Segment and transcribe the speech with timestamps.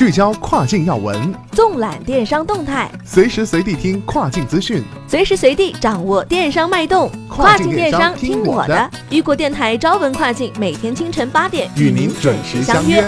[0.00, 1.14] 聚焦跨境要闻，
[1.52, 7.10] 纵览电商动态，随时随地听跨境资讯，随时随地掌握电商脉动。
[7.28, 13.04] 跨境电商听我的，雨果电台朝闻跨境，每天清晨八点与您准时相约。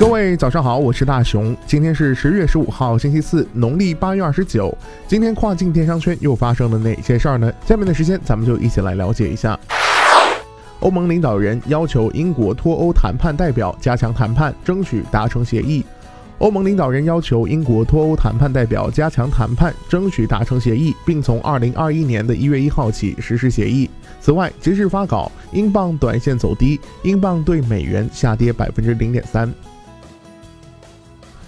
[0.00, 1.54] 各位早上好，我是大熊。
[1.66, 4.74] 今天是十月十五号，星期四，农历八月二十九。
[5.06, 7.52] 今天跨境电商圈又发生了哪些事儿呢？
[7.66, 9.58] 下面的时间，咱们就一起来了解一下。
[10.80, 15.84] 欧盟领导人要求英国脱欧谈判代表加强谈判，争取达成协议。
[16.38, 23.90] 欧盟领导人要求英国脱欧谈判代表加强谈判，争取达成协议，并从二零二一年的一月一号起实施协议。
[24.20, 29.52] 此外，截至发稿，英镑短线走低，英镑对美元下跌百分之零点三。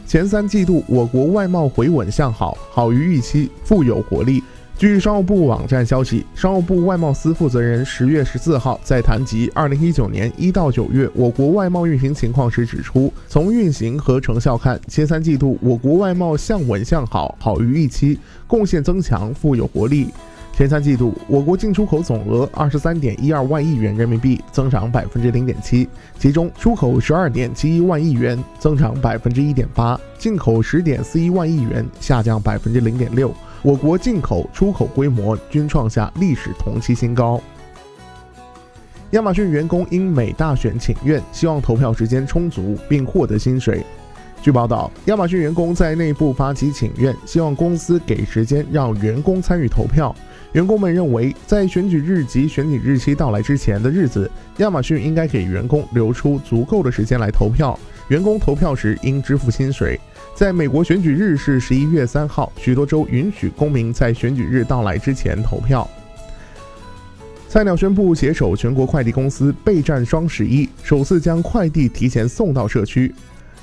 [0.09, 4.43] 前三季度我国外贸回稳向好，好于预期，富有活力。
[4.81, 20.09] 据商务部网站消息，商务部外贸司负责人十月十四号在谈及二零一九年一到九月我国外贸运行情况时指出，从运行和成效看，前三季度我国外贸向稳向好，好于预期，贡献增强，富有活力。
[20.55, 25.87] 前三季度，我国进出口总额二十三点一二万亿元人民币，增长百分之零点七，
[26.19, 33.31] 其中出口十二点七一万亿元，增长百分之一点八，进口十点四一万亿元，下降百分之零点六。
[33.63, 37.39] 我国进口、出口规模均创下历史同期新高。
[39.11, 43.85] 亚马逊员工因美大选请愿，希望投票时间充足并获得薪水。
[44.43, 50.15] 据报道，亚马逊员工在内部发起请愿，希望公司给时间让员工参与投票。
[50.53, 57.79] 员工们认为，在选举日及选举日期到来之前的日子，亚马逊应该给员工留出足够的时间来投票。
[58.09, 60.01] 员工投票时应支付薪水。
[60.35, 65.87] 在美国，选举日是十一月三号，许多州允许公民在选举日到来之前投票。
[67.47, 73.15] 菜鸟宣布携手全国快递公司备战双十一，首次将快递提前送到社区。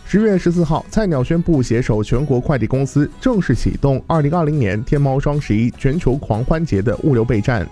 [0.10, 7.68] 十月十四号，菜鸟宣布携手全国快递公司正式启动二零二零年天猫双十一全球狂欢节的物流备战。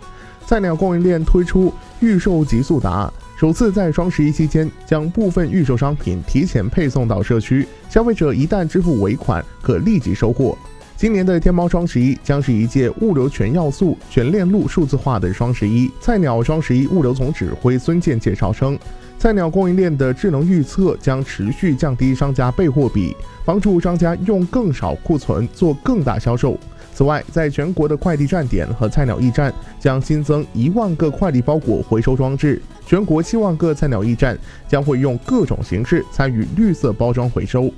[0.45, 10.57] 菜鸟供应链推出预售极速达，首次在双十一期间将部分预售商品提前配送到社区，消费者一旦支付尾款，可立即收货。
[10.97, 15.89] 今年的天猫双十一将是一届物流全要素、全链路数字化的双十一。
[16.01, 18.77] 菜鸟双十一物流总指挥孙健介绍称，
[19.25, 26.55] 菜鸟供应链的智能预测将持续降低商家备货比，帮助商家用更少库存做更大销售。
[26.93, 34.37] 此外，在全国的快递站点和菜鸟驿站将新增一万个快递包裹回收装置，全国七万个菜鸟驿站
[34.67, 37.73] 将会用各种形式参与绿色包装回收。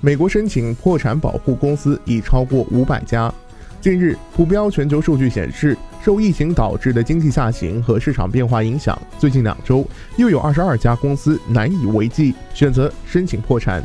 [0.00, 3.32] 美国申请破产保护公司已超过五百家。
[3.80, 5.74] 近日，普标全球数据显示，
[6.04, 9.86] 受疫情导致的经济下行和市场变化影响，最近两周
[10.18, 13.82] 又有二十二家公司难以为继，选择申请破产。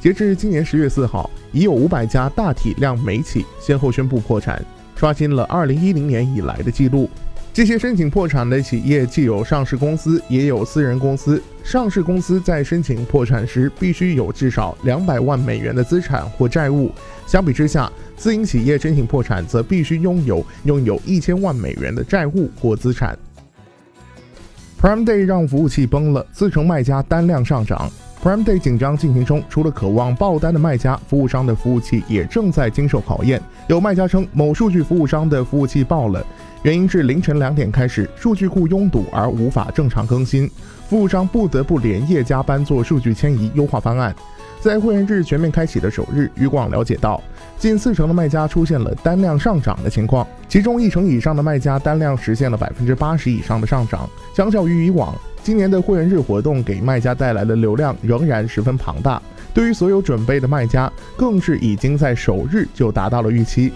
[0.00, 4.60] 截至今年十月四号，已有五百家大体量美企先后宣布破产，
[4.96, 7.08] 刷新了二零一零年以来的记录。
[7.56, 11.42] 这些申请破产的企业既有上市公司，也有私人公司。
[11.64, 16.92] 上市公司在申请破产时，必须有至少两百万美元的资产或债务。
[17.26, 23.18] 相比之下，私营企业申请破产则必须拥有拥有一千万美元的债务或资产。
[24.78, 27.90] Prime Day 让服务器崩了，自成卖家单量上涨。
[28.26, 33.40] Prime Day 紧张进行中，除了渴望爆单的卖家，服务商的服务器也正在经受考验。
[33.68, 36.26] 有卖家称，某数据服务商的服务器爆了。
[36.64, 40.50] 原因是凌晨两点开始，数据库拥堵而无法正常更新，
[40.88, 44.12] 服务商不得不连夜加班做数据迁移优化方案。
[44.60, 47.22] 在会员日全面开启的首日，余广了解到，
[47.56, 54.10] 近四成的卖家出现了单量上涨的情况，其中一成以上的卖家单量实现了百分之八十以上的上涨。
[54.34, 55.14] 相较于以往，
[55.46, 59.22] 今年的会员日活动给卖家带来的流量仍然十分庞大，
[59.54, 63.72] 对于所有准备的卖家，更是已经在首日就达到了预期。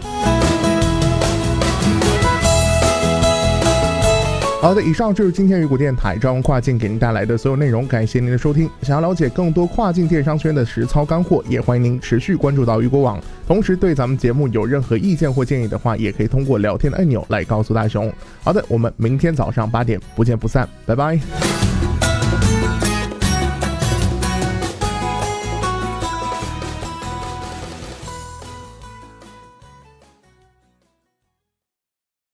[4.60, 8.68] 好的，以上就是今天雨果电台招文跨境给您带来的所有内容，感谢您的收听。
[8.82, 13.18] 想要了解更多跨境电商圈的实操干货，也欢迎您持续关注到雨果网。
[13.46, 18.12] 同时，对咱们节目有任何意见或建议的话，也可以通过聊天的按钮来告诉大雄。
[18.42, 21.59] 好的，我们明天早上八点不见不散，拜拜。